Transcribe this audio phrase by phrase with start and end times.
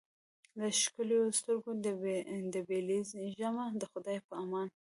[0.59, 1.71] له ښکلیو سترګو
[2.53, 4.67] دي بېلېږمه د خدای په امان